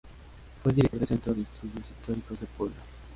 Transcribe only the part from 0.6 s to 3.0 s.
Fue director del "Centro de Estudios Históricos de Puebla".